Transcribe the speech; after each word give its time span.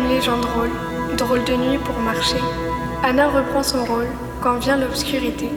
Aime 0.00 0.08
les 0.08 0.20
gens 0.22 0.38
drôles, 0.38 0.70
drôle 1.16 1.44
de 1.44 1.54
nuit 1.54 1.78
pour 1.78 1.98
marcher. 1.98 2.38
Anna 3.02 3.28
reprend 3.28 3.62
son 3.62 3.84
rôle 3.84 4.06
quand 4.40 4.56
vient 4.58 4.76
l'obscurité. 4.76 5.48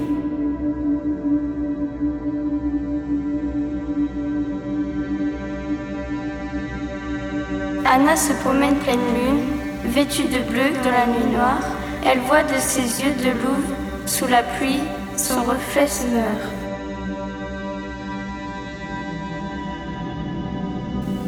Anna 7.85 8.15
se 8.15 8.33
promène 8.41 8.75
pleine 8.77 8.99
lune, 9.15 9.43
vêtue 9.85 10.23
de 10.23 10.39
bleu 10.49 10.71
dans 10.83 10.91
la 10.91 11.07
nuit 11.07 11.31
noire. 11.31 11.61
Elle 12.05 12.19
voit 12.21 12.43
de 12.43 12.57
ses 12.57 13.03
yeux 13.03 13.13
de 13.19 13.29
louve, 13.29 13.73
sous 14.05 14.27
la 14.27 14.43
pluie, 14.43 14.81
son 15.15 15.43
reflet 15.43 15.87
se 15.87 16.05
meurt. 16.07 16.43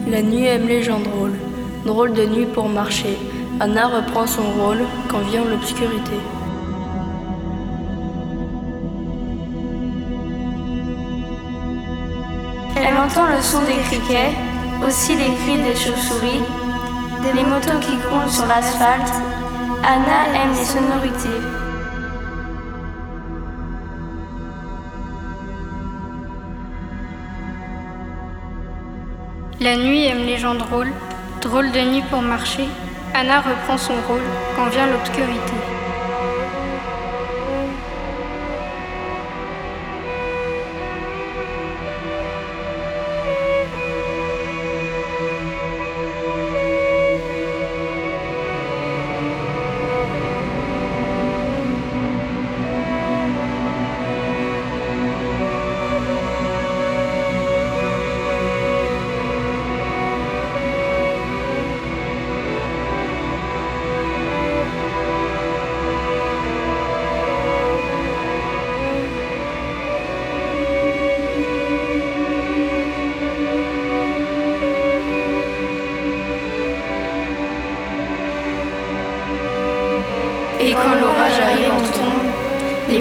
La 0.10 0.22
nuit 0.22 0.46
aime 0.48 0.68
les 0.68 0.84
gens 0.84 1.00
drôles, 1.00 1.40
drôle 1.86 2.14
de 2.14 2.26
nuit 2.26 2.48
pour 2.48 2.68
marcher. 2.68 3.18
Anna 3.60 3.88
reprend 3.88 4.26
son 4.26 4.44
rôle 4.60 4.84
quand 5.08 5.20
vient 5.20 5.46
l'obscurité. 5.46 6.18
Elle 12.76 12.98
entend 12.98 13.28
le 13.28 13.42
son 13.42 13.62
des 13.62 13.80
criquets, 13.88 14.32
aussi 14.86 15.16
les 15.16 15.34
cris 15.36 15.62
des 15.62 15.76
chauves-souris, 15.76 16.42
des 17.24 17.44
motos 17.44 17.80
qui 17.80 17.96
coulent 17.98 18.30
sur 18.30 18.46
l'asphalte. 18.48 19.14
Anna 19.84 20.20
aime 20.34 20.54
les 20.58 20.66
sonorités. 20.66 21.42
La 29.62 29.78
nuit 29.78 30.06
aime 30.06 30.26
les 30.26 30.38
gens 30.38 30.56
drôles, 30.56 30.92
drôle 31.46 31.72
de 31.72 31.80
nuit 31.80 32.04
pour 32.10 32.22
marcher. 32.22 32.68
Anna 33.14 33.40
reprend 33.40 33.78
son 33.78 33.94
rôle 34.08 34.28
quand 34.56 34.68
vient 34.70 34.88
l'obscurité. 34.88 35.65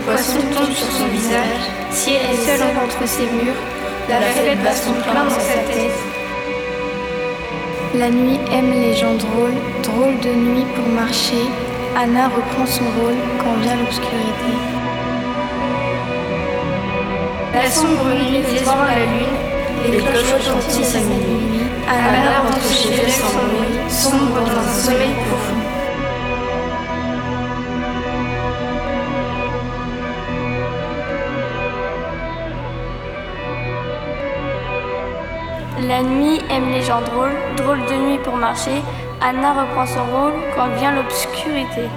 Les 0.06 0.12
poissons 0.12 0.40
tombent 0.54 0.74
sur 0.74 0.90
son 0.92 1.06
visage. 1.06 1.64
Si 1.90 2.10
elle 2.12 2.34
est 2.34 2.58
seule 2.58 2.66
entre 2.76 3.08
ses 3.08 3.22
murs, 3.22 3.54
la 4.08 4.20
fête 4.20 4.62
bat 4.62 4.72
son 4.72 4.92
plein 4.92 5.24
dans 5.24 5.30
sa 5.30 5.58
tête. 5.72 5.98
La 7.94 8.10
nuit 8.10 8.38
aime 8.52 8.72
les 8.72 8.94
gens 8.94 9.14
drôles, 9.14 9.54
drôle 9.82 10.18
de 10.20 10.30
nuit 10.30 10.66
pour 10.74 10.86
marcher. 10.88 11.46
Anna 11.96 12.28
reprend 12.28 12.66
son 12.66 12.84
rôle 12.84 13.16
quand 13.38 13.54
vient 13.62 13.76
l'obscurité. 13.76 14.52
La 17.54 17.70
sombre 17.70 18.08
nuit 18.14 18.42
déçoit 18.42 18.86
la 18.88 19.06
lune, 19.06 19.90
les 19.90 19.98
cloches 19.98 20.32
retentissent 20.34 20.96
à 20.96 21.00
minuit. 21.00 21.62
Anna 21.88 22.40
rentre 22.40 22.72
chez 22.72 22.90
elle 22.90 23.10
sans 23.10 23.32
bruit, 23.32 23.78
sombre 23.88 24.40
dans 24.40 24.58
un 24.58 24.74
sommeil 24.74 25.14
profond. 25.28 25.63
La 35.80 36.02
nuit 36.02 36.40
aime 36.50 36.70
les 36.70 36.82
gens 36.82 37.00
drôles, 37.00 37.34
drôle 37.56 37.80
de 37.86 37.94
nuit 37.94 38.18
pour 38.22 38.36
marcher. 38.36 38.80
Anna 39.20 39.52
reprend 39.52 39.84
son 39.86 40.04
rôle 40.06 40.32
quand 40.54 40.68
vient 40.76 40.94
l'obscurité. 40.94 41.88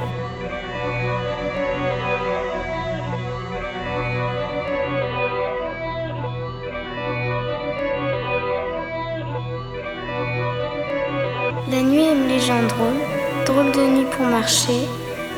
La 11.69 11.81
nuit 11.83 12.06
aime 12.06 12.27
les 12.27 12.39
gens 12.39 12.63
drôles, 12.63 13.45
drôle 13.45 13.71
de 13.73 13.81
nuit 13.81 14.07
pour 14.12 14.25
marcher. 14.25 14.88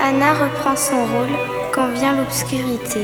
Anna 0.01 0.33
reprend 0.33 0.77
son 0.77 0.95
rôle 0.95 1.35
quand 1.73 1.89
vient 1.89 2.15
l'obscurité. 2.15 3.01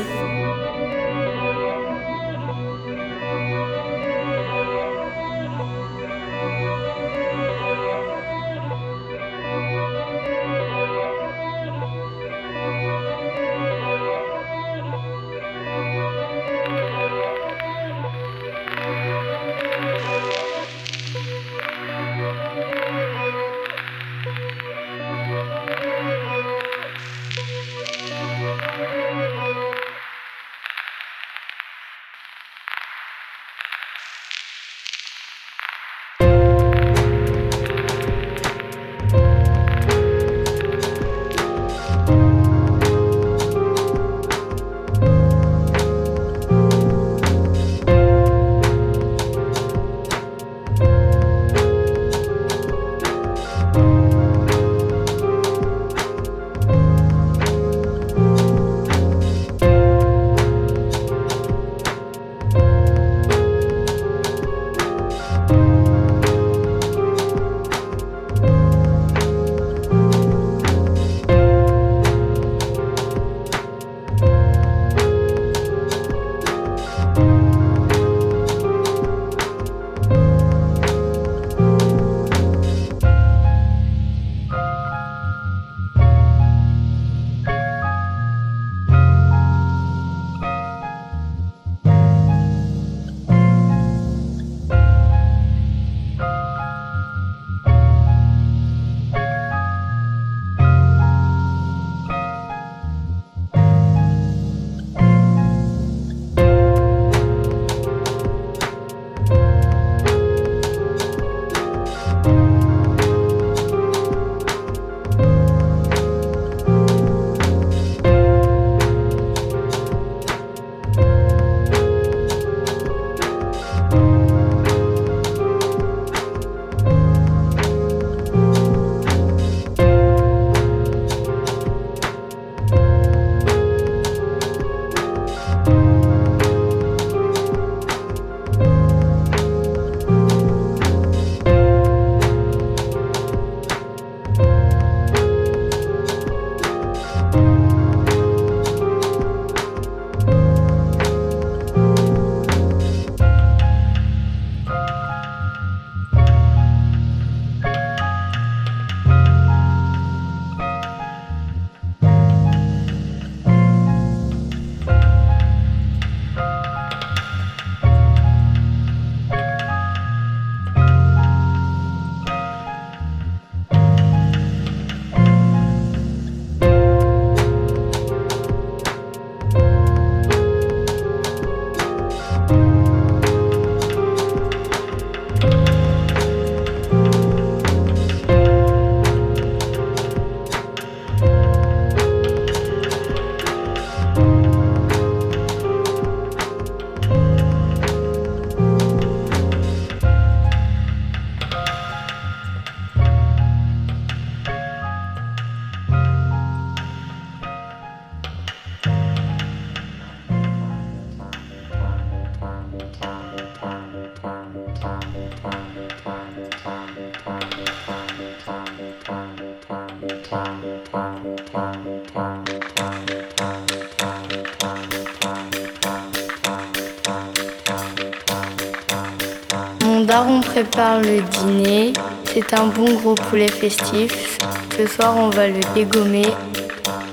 Daron 230.15 230.39
prépare 230.39 231.01
le 231.01 231.19
dîner, 231.19 231.91
c'est 232.33 232.53
un 232.53 232.67
bon 232.67 232.93
gros 232.93 233.15
poulet 233.15 233.49
festif. 233.49 234.37
Ce 234.77 234.87
soir 234.87 235.13
on 235.17 235.29
va 235.29 235.49
le 235.49 235.59
dégommer 235.73 236.27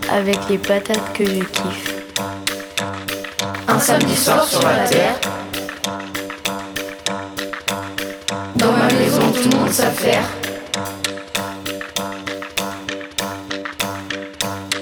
avec 0.08 0.38
les 0.48 0.56
patates 0.56 1.12
que 1.12 1.24
je 1.24 1.40
kiffe. 1.40 1.96
Un 3.66 3.80
samedi 3.80 4.14
soir 4.14 4.44
sur 4.44 4.62
la 4.62 4.84
terre, 4.88 5.16
dans 8.54 8.70
ma 8.70 8.86
maison 8.86 9.32
tout 9.32 9.48
le 9.50 9.56
monde 9.56 9.72
s'affaire. 9.72 10.22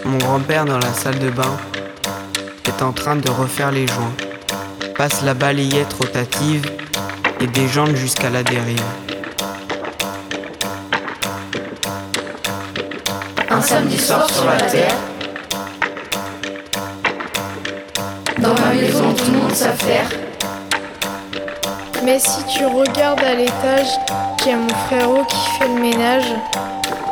Mon 0.05 0.19
grand-père 0.19 0.67
dans 0.67 0.79
la 0.79 0.93
salle 0.93 1.19
de 1.21 1.31
bain 1.31 1.57
est 2.69 2.83
en 2.83 2.93
train 2.93 3.17
de 3.17 3.31
refaire 3.31 3.73
les 3.73 3.87
joints. 3.87 4.13
Passe 4.95 5.23
la 5.23 5.33
balayette 5.33 5.95
rotative 5.95 6.80
et 7.41 7.47
déjante 7.47 7.97
jusqu'à 7.97 8.31
la 8.31 8.43
dérive. 8.43 8.83
Un 13.49 13.61
samedi 13.63 13.99
soir 13.99 14.29
sur 14.29 14.45
la 14.45 14.61
terre, 14.61 14.95
dans 18.39 18.55
ma 18.55 18.75
maison 18.75 19.13
tout 19.15 19.31
le 19.33 19.39
monde 19.39 19.55
s'affaire. 19.55 20.09
Mais 22.05 22.19
si 22.19 22.45
tu 22.45 22.65
regardes 22.67 23.23
à 23.23 23.35
l'étage, 23.35 23.89
qu'il 24.39 24.53
y 24.53 24.55
a 24.55 24.57
mon 24.57 24.69
frérot 24.87 25.25
qui 25.25 25.51
fait 25.59 25.69
le 25.69 25.81
ménage, 25.81 26.33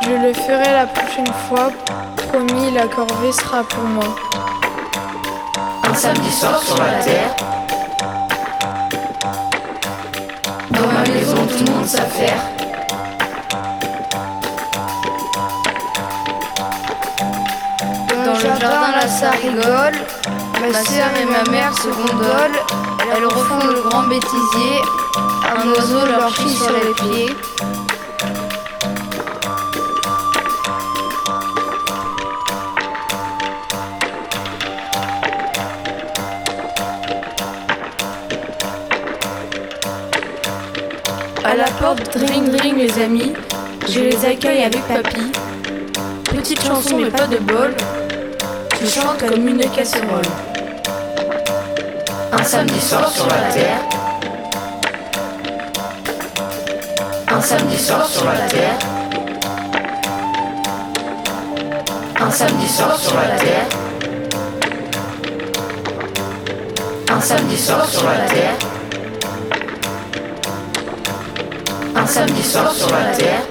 je 0.03 0.09
le 0.09 0.33
ferai 0.33 0.71
la 0.71 0.87
prochaine 0.87 1.33
fois. 1.47 1.71
Promis, 2.29 2.71
la 2.71 2.87
corvée 2.87 3.31
sera 3.31 3.63
pour 3.63 3.83
moi. 3.83 4.15
Un 5.83 5.93
samedi 5.93 6.31
soir 6.31 6.61
sur 6.61 6.77
la 6.77 7.03
terre, 7.03 7.35
tout 11.59 11.65
le 11.65 11.71
monde 11.71 11.87
s'affaire. 11.87 12.41
Dans 18.25 18.33
le 18.33 18.39
jardin, 18.39 18.91
là, 18.95 19.07
ça 19.07 19.31
rigole. 19.31 19.97
Ma 20.61 20.83
sœur 20.83 21.09
et 21.21 21.25
ma 21.25 21.51
mère 21.51 21.73
se 21.75 21.87
gondolent. 21.87 22.59
Elles 23.13 23.25
refont 23.25 23.67
le 23.67 23.81
grand 23.89 24.03
bêtisier. 24.03 24.81
Un 25.57 25.69
oiseau 25.71 26.05
leur 26.05 26.29
chie 26.35 26.55
sur 26.55 26.71
les 26.71 26.93
pieds. 26.93 27.35
Porte, 41.79 42.17
dring 42.17 42.49
dring 42.51 42.77
les 42.77 43.01
amis, 43.01 43.33
je 43.87 44.01
les 44.01 44.25
accueille 44.25 44.63
avec 44.63 44.85
papy. 44.87 45.31
Petite 46.25 46.61
chanson 46.61 46.97
mais 46.97 47.09
pas 47.09 47.27
de 47.27 47.37
bol, 47.37 47.73
je 48.81 48.87
chante 48.87 49.17
comme 49.19 49.47
une 49.47 49.69
casserole. 49.71 50.29
Un 52.31 52.43
samedi 52.43 52.79
soir 52.79 53.09
sur 53.09 53.27
la 53.27 53.41
terre, 53.53 53.79
un 57.27 57.41
samedi 57.41 57.77
soir 57.77 58.07
sur 58.07 58.25
la 58.25 58.47
terre, 58.47 58.77
un 62.19 62.31
samedi 62.31 62.67
soir 62.67 62.99
sur 62.99 63.15
la 63.15 63.29
terre, 63.37 63.67
un 67.09 67.21
samedi 67.21 67.57
soir 67.57 67.87
sur 67.87 68.03
la 68.03 68.19
terre. 68.27 68.68
Un 71.95 72.05
samedi 72.05 72.43
soir 72.43 72.71
sur 72.71 72.91
la 72.91 73.15
terre, 73.15 73.41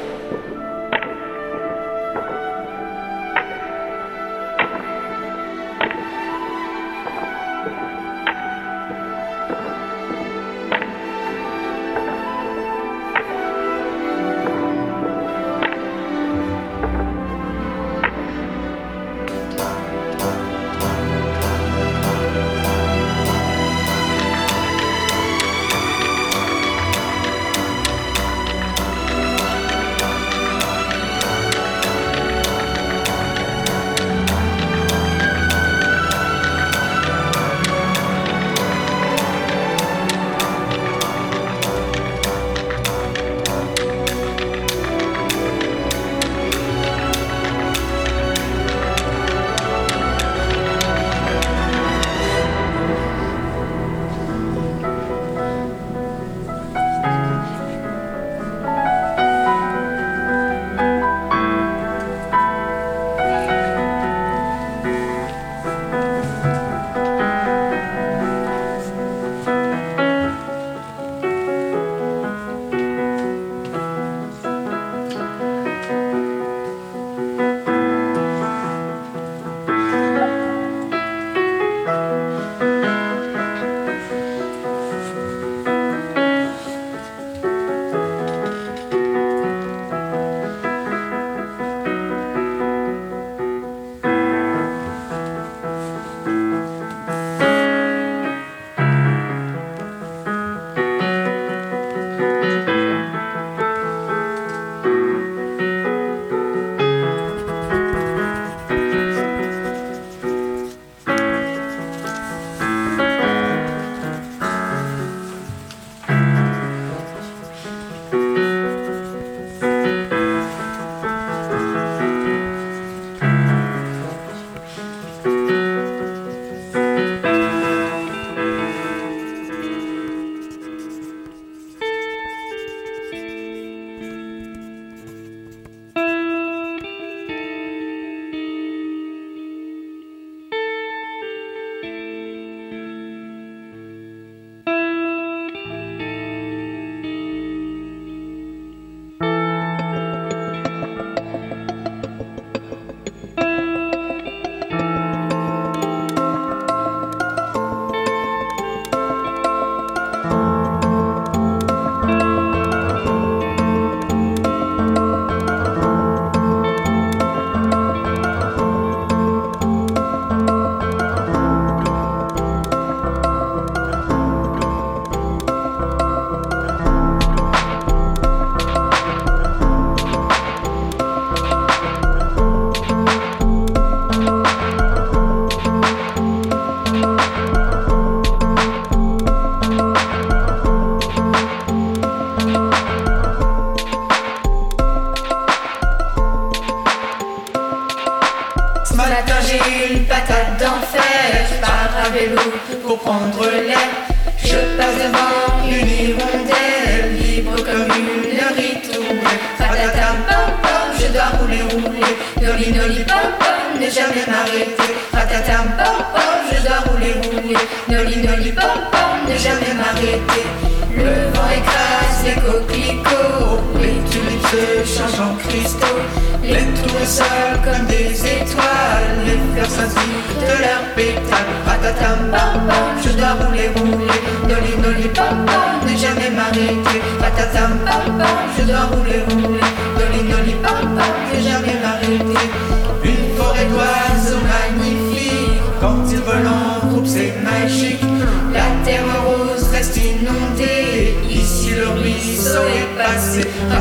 Tournesols 227.09 227.61
comme 227.65 227.87
des 227.87 228.13
étoiles, 228.13 229.25
les 229.25 229.39
fleurs 229.55 229.71
s'inspirent 229.71 230.41
de 230.43 230.63
leurs 230.63 230.95
pétales. 230.95 231.55
Patatam 231.65 232.31
pam 232.31 232.67
pam, 232.69 233.03
je 233.03 233.11
dois 233.17 233.33
rouler, 233.33 233.71
rouler. 233.77 234.13
Noli 234.47 234.77
noli 234.83 235.09
pam 235.09 235.47
pam, 235.47 235.89
ne 235.89 235.97
jamais 235.97 236.31
m'arrêter. 236.31 237.01
Patatam 237.19 237.79
pam 237.87 238.19
pam, 238.19 238.29
je 238.59 238.65
dois 238.65 238.85
rouler, 238.93 239.23
rouler. 239.31 239.58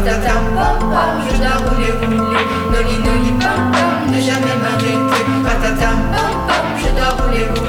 Passé. 0.07 0.17
Patatam 0.17 0.55
pam 0.55 0.79
pam, 0.79 1.21
je 1.27 1.35
rouler, 1.63 1.91
rouler. 1.99 2.45
Noli 2.71 2.97
noli 3.03 3.31
pam 3.39 3.71
pam, 3.71 4.11
ne 4.11 4.21
jamais 4.21 4.55
m'arrêter. 4.63 5.23
Patatam 5.43 5.97
pam 6.11 6.33
pam, 6.47 6.65
je 6.77 6.89
dois 6.95 7.11
rouler, 7.19 7.66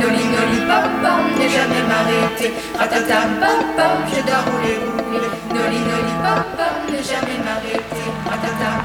Noli 0.00 0.24
noli 0.34 0.58
pam, 0.68 1.24
ne 1.38 1.46
jamais 1.54 1.84
m'arrêter. 1.90 2.52
Patatam 2.78 3.30
pam 3.40 3.60
pam, 3.76 3.96
je 4.10 4.20
dois 4.26 4.42
rouler, 4.46 4.78
rouler. 4.84 5.28
Noli 5.54 5.80
noli 5.90 6.14
pam, 6.22 6.44
ne 6.90 6.98
jamais 7.10 7.38
m'arrêter. 7.44 8.08
Patatam 8.24 8.77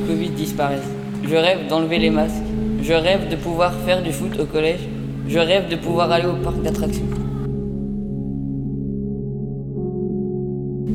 Covid 0.00 0.30
disparaisse. 0.30 0.88
Je 1.24 1.34
rêve 1.34 1.68
d'enlever 1.68 1.98
les 1.98 2.10
masques. 2.10 2.42
Je 2.82 2.92
rêve 2.92 3.28
de 3.28 3.36
pouvoir 3.36 3.72
faire 3.84 4.02
du 4.02 4.12
foot 4.12 4.38
au 4.38 4.44
collège. 4.44 4.88
Je 5.28 5.38
rêve 5.38 5.68
de 5.68 5.76
pouvoir 5.76 6.10
aller 6.10 6.26
au 6.26 6.36
parc 6.42 6.62
d'attractions. 6.62 7.06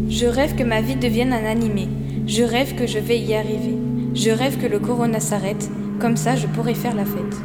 Je 0.10 0.25
rêve 0.25 0.56
que 0.56 0.63
ma 0.63 0.82
vie 0.82 0.95
devienne 0.95 1.34
un 1.34 1.45
animé. 1.45 1.88
Je 2.28 2.43
rêve 2.43 2.75
que 2.75 2.88
je 2.88 2.99
vais 2.99 3.19
y 3.19 3.34
arriver. 3.34 3.78
Je 4.13 4.30
rêve 4.30 4.58
que 4.58 4.67
le 4.67 4.80
corona 4.80 5.19
s'arrête. 5.19 5.69
Comme 5.99 6.17
ça, 6.17 6.36
je 6.36 6.47
pourrai 6.47 6.73
faire 6.73 6.95
la 6.95 7.06
fête. 7.06 7.36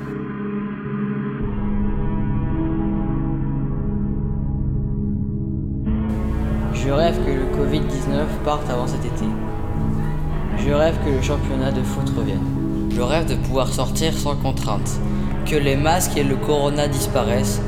Je 6.75 6.91
rêve 6.91 7.17
que 7.25 7.31
le 7.31 7.47
Covid-19 7.57 8.45
parte 8.45 8.69
avant 8.71 8.87
cet 8.87 9.05
été. 9.05 9.27
Je 10.65 10.73
rêve 10.73 10.97
que 11.05 11.11
le 11.11 11.23
championnat 11.23 11.71
de 11.71 11.83
foot 11.83 12.09
revienne. 12.17 12.91
Je 12.95 13.01
rêve 13.01 13.27
de 13.27 13.37
pouvoir 13.37 13.69
sortir 13.69 14.13
sans 14.13 14.37
contrainte. 14.37 14.91
Que 15.47 15.57
les 15.57 15.77
masques 15.77 16.17
et 16.17 16.25
le 16.25 16.37
corona 16.37 16.89
disparaissent. 16.89 17.61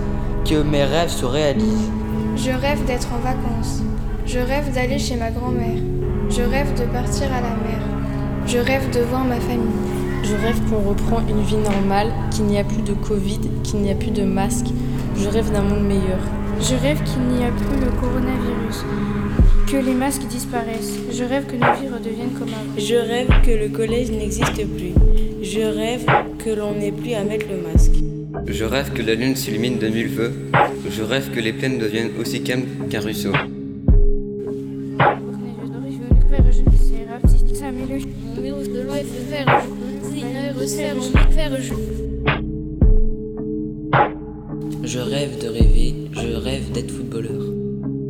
Que 0.44 0.62
mes 0.62 0.84
rêves 0.84 1.10
se 1.10 1.24
réalisent. 1.24 1.90
Je 2.36 2.50
rêve 2.50 2.84
d'être 2.86 3.08
en 3.12 3.18
vacances. 3.18 3.82
Je 4.26 4.38
rêve 4.38 4.72
d'aller 4.74 4.98
chez 4.98 5.16
ma 5.16 5.30
grand-mère. 5.30 5.80
Je 6.30 6.42
rêve 6.42 6.74
de 6.78 6.84
partir 6.86 7.26
à 7.32 7.40
la 7.40 7.50
mer. 7.50 7.80
Je 8.46 8.58
rêve 8.58 8.90
de 8.90 9.00
voir 9.00 9.24
ma 9.24 9.40
famille. 9.40 9.90
Je 10.22 10.34
rêve 10.34 10.60
qu'on 10.68 10.88
reprend 10.88 11.20
une 11.28 11.42
vie 11.42 11.56
normale, 11.56 12.12
qu'il 12.30 12.44
n'y 12.44 12.58
a 12.58 12.64
plus 12.64 12.82
de 12.82 12.92
Covid, 12.92 13.40
qu'il 13.62 13.80
n'y 13.80 13.90
a 13.90 13.94
plus 13.94 14.10
de 14.10 14.24
masques. 14.24 14.70
Je 15.16 15.28
rêve 15.28 15.50
d'un 15.52 15.62
monde 15.62 15.86
meilleur. 15.86 16.20
Je 16.62 16.74
rêve 16.74 17.02
qu'il 17.04 17.22
n'y 17.22 17.44
a 17.44 17.50
plus 17.50 17.80
le 17.80 17.90
coronavirus, 18.00 18.84
que 19.66 19.76
les 19.76 19.94
masques 19.94 20.26
disparaissent. 20.28 20.98
Je 21.10 21.24
rêve 21.24 21.46
que 21.46 21.56
nos 21.56 21.72
vies 21.80 21.88
redeviennent 21.88 22.34
comme 22.38 22.48
avant. 22.48 22.78
Je 22.78 22.94
rêve 22.94 23.28
que 23.42 23.50
le 23.50 23.68
collège 23.68 24.10
n'existe 24.10 24.66
plus. 24.66 24.92
Je 25.42 25.60
rêve 25.60 26.04
que 26.38 26.50
l'on 26.50 26.74
n'ait 26.74 26.92
plus 26.92 27.14
à 27.14 27.24
mettre 27.24 27.46
le 27.48 27.62
masque. 27.72 27.94
Je 28.46 28.64
rêve 28.64 28.92
que 28.92 29.02
la 29.02 29.14
lune 29.14 29.36
s'illumine 29.36 29.78
de 29.78 29.88
mille 29.88 30.10
feux. 30.10 30.32
Je 30.88 31.02
rêve 31.02 31.30
que 31.30 31.40
les 31.40 31.52
plaines 31.52 31.78
deviennent 31.78 32.10
aussi 32.20 32.42
calmes 32.42 32.66
qu'un 32.90 33.00
ruisseau. 33.00 33.32
Je 44.92 44.98
rêve 44.98 45.38
de 45.40 45.46
rêver, 45.46 45.94
je 46.10 46.34
rêve 46.34 46.72
d'être 46.72 46.90
footballeur. 46.90 47.40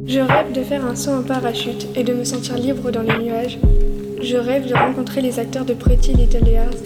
Je 0.07 0.19
rêve 0.19 0.53
de 0.55 0.62
faire 0.62 0.83
un 0.83 0.97
saut 0.97 1.11
en 1.11 1.23
parachute 1.23 1.87
et 1.95 2.03
de 2.03 2.14
me 2.14 2.25
sentir 2.25 2.57
libre 2.57 2.90
dans 2.90 3.03
les 3.03 3.23
nuages. 3.23 3.59
Je 4.23 4.38
rêve 4.38 4.66
de 4.66 4.73
rencontrer 4.73 5.21
les 5.21 5.38
acteurs 5.38 5.66
de 5.66 5.75
Pretty 5.75 6.14
Little 6.14 6.43
Liars, 6.43 6.81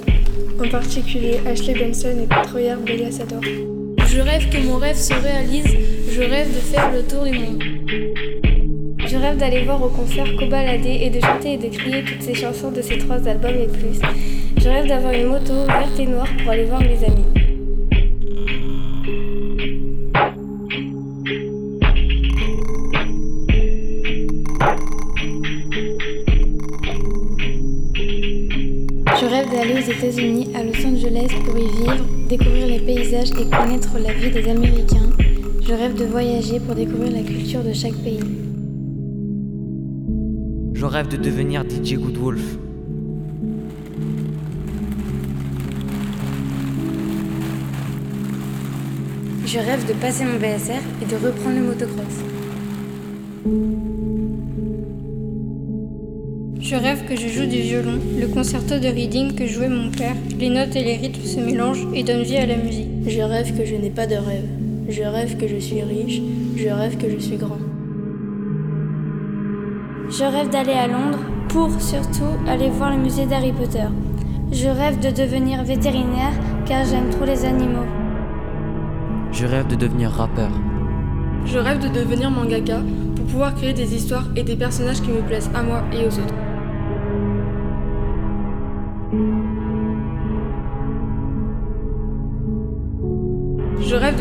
en 0.60 0.68
particulier 0.68 1.38
Ashley 1.46 1.74
Benson 1.74 2.08
et 2.24 2.42
Troyer 2.42 2.74
Belliasador. 2.84 3.40
Je 4.08 4.20
rêve 4.20 4.50
que 4.50 4.66
mon 4.66 4.78
rêve 4.78 4.96
se 4.96 5.14
réalise, 5.14 5.76
je 6.10 6.22
rêve 6.22 6.48
de 6.48 6.60
faire 6.60 6.90
le 6.90 7.02
tour 7.02 7.22
du 7.22 7.38
monde. 7.38 7.62
Je 9.06 9.16
rêve 9.16 9.36
d'aller 9.36 9.62
voir 9.62 9.80
au 9.80 9.90
concert 9.90 10.26
Cobalader 10.36 11.02
et 11.02 11.10
de 11.10 11.20
chanter 11.20 11.52
et 11.52 11.58
de 11.58 11.68
crier 11.68 12.02
toutes 12.02 12.22
ces 12.22 12.34
chansons 12.34 12.72
de 12.72 12.82
ces 12.82 12.98
trois 12.98 13.28
albums 13.28 13.62
et 13.62 13.68
plus. 13.68 14.00
Je 14.56 14.68
rêve 14.68 14.88
d'avoir 14.88 15.12
une 15.12 15.28
moto 15.28 15.54
verte 15.68 16.00
et 16.00 16.06
noire 16.06 16.30
pour 16.42 16.50
aller 16.50 16.64
voir 16.64 16.80
mes 16.80 17.04
amis. 17.04 17.33
et 33.32 33.48
connaître 33.48 33.98
la 33.98 34.12
vie 34.12 34.30
des 34.30 34.50
Américains, 34.50 35.08
je 35.66 35.72
rêve 35.72 35.94
de 35.94 36.04
voyager 36.04 36.60
pour 36.60 36.74
découvrir 36.74 37.10
la 37.10 37.22
culture 37.22 37.64
de 37.64 37.72
chaque 37.72 37.94
pays. 37.94 38.20
Je 40.74 40.84
rêve 40.84 41.08
de 41.08 41.16
devenir 41.16 41.62
DJ 41.62 41.94
Goodwolf. 41.94 42.42
Je 49.46 49.58
rêve 49.58 49.88
de 49.88 49.94
passer 49.94 50.24
mon 50.24 50.36
BSR 50.36 50.82
et 51.00 51.06
de 51.06 51.14
reprendre 51.14 51.56
le 51.56 51.62
motocross. 51.62 53.93
Je 56.64 56.76
rêve 56.76 57.04
que 57.04 57.14
je 57.14 57.28
joue 57.28 57.44
du 57.44 57.58
violon, 57.58 57.98
le 58.18 58.26
concerto 58.26 58.78
de 58.78 58.88
reading 58.88 59.34
que 59.34 59.46
jouait 59.46 59.68
mon 59.68 59.90
père, 59.90 60.14
les 60.38 60.48
notes 60.48 60.74
et 60.74 60.82
les 60.82 60.96
rythmes 60.96 61.26
se 61.26 61.38
mélangent 61.38 61.86
et 61.92 62.02
donnent 62.02 62.22
vie 62.22 62.38
à 62.38 62.46
la 62.46 62.56
musique. 62.56 62.88
Je 63.06 63.20
rêve 63.20 63.54
que 63.54 63.66
je 63.66 63.74
n'ai 63.74 63.90
pas 63.90 64.06
de 64.06 64.14
rêve. 64.14 64.48
Je 64.88 65.02
rêve 65.02 65.36
que 65.36 65.46
je 65.46 65.58
suis 65.58 65.82
riche. 65.82 66.22
Je 66.56 66.68
rêve 66.70 66.96
que 66.96 67.10
je 67.10 67.18
suis 67.18 67.36
grand. 67.36 67.58
Je 70.08 70.24
rêve 70.24 70.48
d'aller 70.48 70.72
à 70.72 70.86
Londres 70.86 71.18
pour 71.50 71.70
surtout 71.82 72.32
aller 72.48 72.70
voir 72.70 72.96
le 72.96 73.02
musée 73.02 73.26
d'Harry 73.26 73.52
Potter. 73.52 73.88
Je 74.50 74.68
rêve 74.68 75.00
de 75.00 75.14
devenir 75.14 75.64
vétérinaire 75.64 76.32
car 76.64 76.86
j'aime 76.86 77.10
trop 77.10 77.26
les 77.26 77.44
animaux. 77.44 77.84
Je 79.32 79.44
rêve 79.44 79.66
de 79.66 79.76
devenir 79.76 80.08
rappeur. 80.08 80.50
Je 81.44 81.58
rêve 81.58 81.80
de 81.80 81.88
devenir 81.88 82.30
mangaka 82.30 82.78
pour 83.16 83.26
pouvoir 83.26 83.54
créer 83.54 83.74
des 83.74 83.94
histoires 83.94 84.30
et 84.34 84.42
des 84.42 84.56
personnages 84.56 85.02
qui 85.02 85.10
me 85.10 85.20
plaisent 85.20 85.50
à 85.54 85.62
moi 85.62 85.84
et 85.92 86.06
aux 86.06 86.18
autres. 86.18 86.53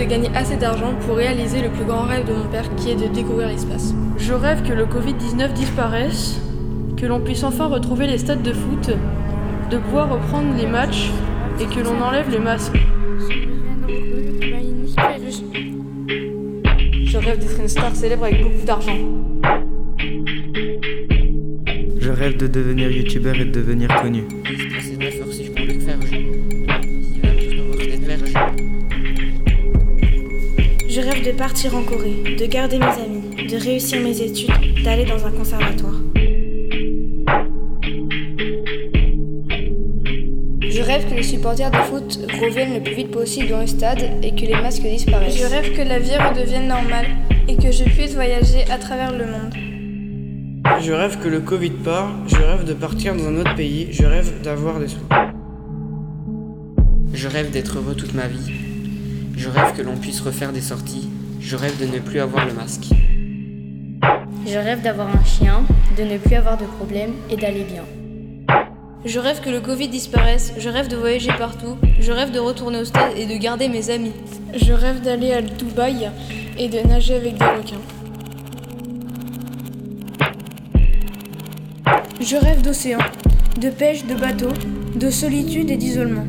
De 0.03 0.09
gagner 0.09 0.29
assez 0.35 0.57
d'argent 0.57 0.93
pour 1.05 1.15
réaliser 1.15 1.61
le 1.61 1.69
plus 1.69 1.85
grand 1.85 2.01
rêve 2.01 2.27
de 2.27 2.33
mon 2.33 2.45
père 2.45 2.75
qui 2.75 2.91
est 2.91 2.95
de 2.95 3.07
découvrir 3.07 3.47
l'espace. 3.47 3.93
Je 4.17 4.33
rêve 4.33 4.61
que 4.63 4.73
le 4.73 4.85
Covid-19 4.85 5.53
disparaisse, 5.53 6.41
que 6.97 7.05
l'on 7.05 7.21
puisse 7.21 7.43
enfin 7.43 7.67
retrouver 7.67 8.07
les 8.07 8.17
stades 8.17 8.41
de 8.41 8.51
foot, 8.51 8.91
de 9.69 9.77
pouvoir 9.77 10.09
reprendre 10.09 10.55
les 10.57 10.67
matchs 10.67 11.09
et 11.59 11.65
que 11.65 11.79
l'on 11.79 12.01
enlève 12.01 12.29
les 12.29 12.39
masques. 12.39 12.77
Je 17.05 17.17
rêve 17.17 17.39
d'être 17.39 17.59
une 17.59 17.69
star 17.69 17.95
célèbre 17.95 18.25
avec 18.25 18.43
beaucoup 18.43 18.65
d'argent. 18.65 18.97
Je 21.99 22.09
rêve 22.09 22.35
de 22.35 22.47
devenir 22.47 22.91
youtubeur 22.91 23.35
et 23.35 23.45
de 23.45 23.51
devenir 23.51 23.87
connu. 24.01 24.23
De 31.23 31.31
partir 31.31 31.73
en 31.73 31.83
Corée, 31.83 32.35
de 32.37 32.45
garder 32.45 32.77
mes 32.77 32.85
amis, 32.85 33.47
de 33.47 33.55
réussir 33.55 34.01
mes 34.01 34.21
études, 34.21 34.83
d'aller 34.83 35.05
dans 35.05 35.25
un 35.25 35.31
conservatoire. 35.31 35.95
Je 40.69 40.81
rêve 40.81 41.09
que 41.09 41.15
les 41.15 41.23
supporters 41.23 41.71
de 41.71 41.77
foot 41.77 42.19
reviennent 42.41 42.73
le 42.73 42.83
plus 42.83 42.95
vite 42.95 43.11
possible 43.11 43.47
dans 43.49 43.61
le 43.61 43.67
stade 43.67 44.03
et 44.21 44.31
que 44.31 44.41
les 44.41 44.55
masques 44.55 44.81
disparaissent. 44.81 45.37
Je 45.37 45.45
rêve 45.45 45.73
que 45.73 45.81
la 45.81 45.99
vie 45.99 46.17
redevienne 46.17 46.67
normale 46.67 47.07
et 47.47 47.55
que 47.55 47.71
je 47.71 47.85
puisse 47.85 48.15
voyager 48.15 48.69
à 48.69 48.77
travers 48.77 49.13
le 49.13 49.25
monde. 49.25 49.53
Je 50.81 50.91
rêve 50.91 51.19
que 51.19 51.29
le 51.29 51.39
Covid 51.39 51.71
part, 51.85 52.11
je 52.27 52.35
rêve 52.35 52.65
de 52.65 52.73
partir 52.73 53.15
dans 53.15 53.27
un 53.27 53.37
autre 53.37 53.55
pays, 53.55 53.87
je 53.91 54.05
rêve 54.05 54.41
d'avoir 54.41 54.77
des 54.79 54.89
sous. 54.89 55.07
Je 57.13 57.27
rêve 57.29 57.49
d'être 57.51 57.77
heureux 57.77 57.95
toute 57.95 58.13
ma 58.13 58.27
vie. 58.27 58.51
Je 59.37 59.47
rêve 59.49 59.73
que 59.75 59.81
l'on 59.81 59.95
puisse 59.95 60.19
refaire 60.19 60.51
des 60.51 60.61
sorties. 60.61 61.09
Je 61.45 61.57
rêve 61.57 61.77
de 61.77 61.85
ne 61.85 61.99
plus 61.99 62.21
avoir 62.21 62.45
le 62.45 62.53
masque. 62.53 62.85
Je 64.47 64.57
rêve 64.57 64.81
d'avoir 64.81 65.09
un 65.09 65.23
chien, 65.25 65.65
de 65.97 66.03
ne 66.03 66.17
plus 66.17 66.35
avoir 66.35 66.57
de 66.57 66.63
problèmes 66.63 67.11
et 67.29 67.35
d'aller 67.35 67.65
bien. 67.65 67.83
Je 69.03 69.19
rêve 69.19 69.41
que 69.41 69.49
le 69.49 69.59
Covid 69.59 69.89
disparaisse, 69.89 70.53
je 70.57 70.69
rêve 70.69 70.87
de 70.87 70.95
voyager 70.95 71.33
partout, 71.37 71.75
je 71.99 72.13
rêve 72.13 72.31
de 72.31 72.39
retourner 72.39 72.79
au 72.79 72.85
stade 72.85 73.11
et 73.17 73.25
de 73.25 73.35
garder 73.35 73.67
mes 73.67 73.89
amis. 73.89 74.13
Je 74.55 74.71
rêve 74.71 75.01
d'aller 75.01 75.33
à 75.33 75.41
Dubaï 75.41 76.09
et 76.57 76.69
de 76.69 76.79
nager 76.87 77.15
avec 77.15 77.37
des 77.37 77.45
requins. 77.45 77.81
Je 82.21 82.37
rêve 82.37 82.61
d'océan, 82.61 82.99
de 83.59 83.69
pêche, 83.69 84.05
de 84.05 84.15
bateau, 84.15 84.49
de 84.95 85.09
solitude 85.09 85.69
et 85.71 85.77
d'isolement, 85.77 86.25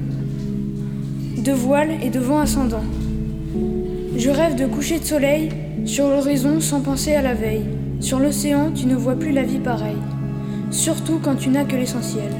de 1.38 1.52
voile 1.52 1.92
et 2.02 2.10
de 2.10 2.18
vent 2.18 2.40
ascendant. 2.40 2.82
Je 4.16 4.30
rêve 4.30 4.54
de 4.54 4.66
coucher 4.66 5.00
de 5.00 5.04
soleil 5.04 5.50
sur 5.84 6.08
l'horizon 6.08 6.60
sans 6.60 6.80
penser 6.80 7.14
à 7.14 7.22
la 7.22 7.34
veille. 7.34 7.66
Sur 8.00 8.20
l'océan, 8.20 8.70
tu 8.72 8.86
ne 8.86 8.94
vois 8.94 9.16
plus 9.16 9.32
la 9.32 9.42
vie 9.42 9.58
pareille, 9.58 10.02
surtout 10.70 11.18
quand 11.22 11.34
tu 11.34 11.48
n'as 11.48 11.64
que 11.64 11.74
l'essentiel. 11.74 12.30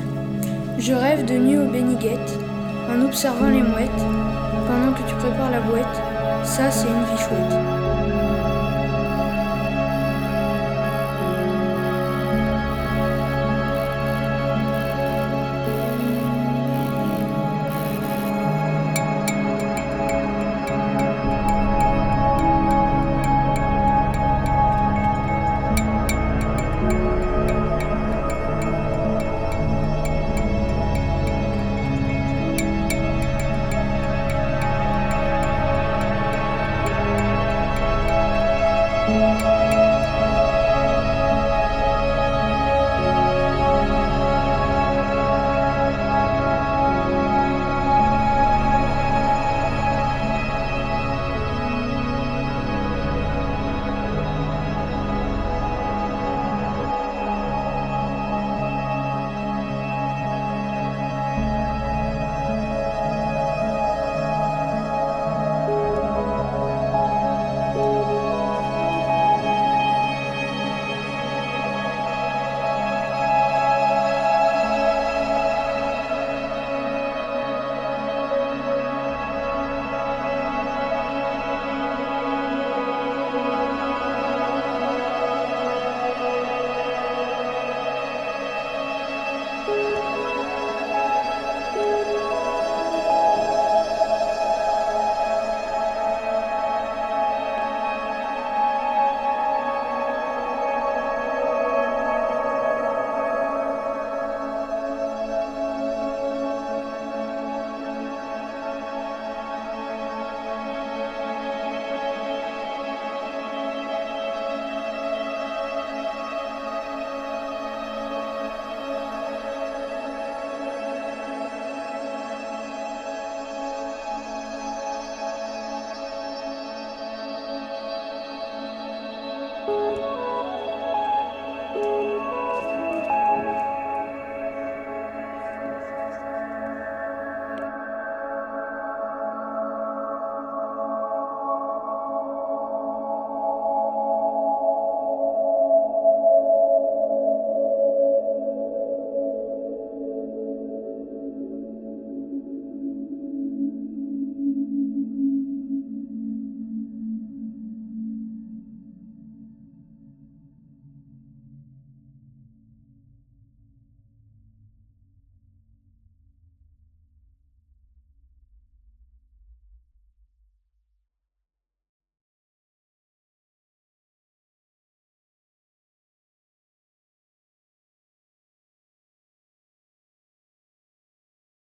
Je 0.79 0.93
rêve 0.93 1.25
de 1.25 1.35
nuit 1.35 1.59
au 1.59 1.71
Béniguette, 1.71 2.39
en 2.89 3.05
observant 3.05 3.51
les 3.51 3.63
mouettes, 3.63 4.05
pendant 4.69 4.93
que 4.93 5.09
tu 5.09 5.15
prépares 5.17 5.51
la 5.51 5.61
boîte. 5.61 6.01
Ça, 6.45 6.71
c'est 6.71 6.87
une 6.87 7.05
vie 7.05 7.23
chouette. 7.23 7.74